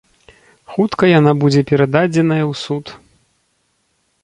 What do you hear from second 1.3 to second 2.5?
будзе перададзеная